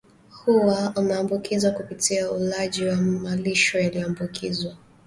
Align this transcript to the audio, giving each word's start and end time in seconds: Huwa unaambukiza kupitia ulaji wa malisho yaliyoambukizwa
Huwa 0.45 0.93
unaambukiza 0.95 1.71
kupitia 1.71 2.31
ulaji 2.31 2.85
wa 2.85 2.95
malisho 2.95 3.79
yaliyoambukizwa 3.79 4.75